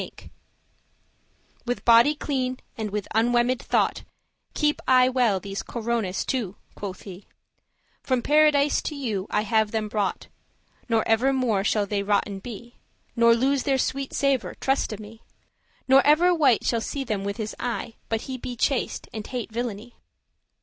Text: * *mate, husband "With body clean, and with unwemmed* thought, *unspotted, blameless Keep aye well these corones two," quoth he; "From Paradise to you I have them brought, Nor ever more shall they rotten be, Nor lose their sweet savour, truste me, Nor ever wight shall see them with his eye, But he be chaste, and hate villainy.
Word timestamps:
* 0.01 0.01
*mate, 0.01 0.13
husband 0.19 0.31
"With 1.67 1.85
body 1.85 2.15
clean, 2.15 2.59
and 2.75 2.89
with 2.89 3.07
unwemmed* 3.13 3.61
thought, 3.61 3.99
*unspotted, 3.99 4.05
blameless 4.53 4.55
Keep 4.55 4.81
aye 4.87 5.09
well 5.09 5.39
these 5.39 5.61
corones 5.61 6.25
two," 6.25 6.55
quoth 6.73 7.03
he; 7.03 7.27
"From 8.01 8.23
Paradise 8.23 8.81
to 8.81 8.95
you 8.95 9.27
I 9.29 9.41
have 9.41 9.69
them 9.69 9.87
brought, 9.87 10.25
Nor 10.89 11.07
ever 11.07 11.31
more 11.31 11.63
shall 11.63 11.85
they 11.85 12.01
rotten 12.01 12.39
be, 12.39 12.77
Nor 13.15 13.35
lose 13.35 13.61
their 13.61 13.77
sweet 13.77 14.11
savour, 14.11 14.55
truste 14.59 14.99
me, 14.99 15.21
Nor 15.87 16.01
ever 16.03 16.33
wight 16.33 16.65
shall 16.65 16.81
see 16.81 17.03
them 17.03 17.23
with 17.23 17.37
his 17.37 17.55
eye, 17.59 17.93
But 18.09 18.21
he 18.21 18.39
be 18.39 18.55
chaste, 18.55 19.07
and 19.13 19.27
hate 19.27 19.51
villainy. 19.51 19.93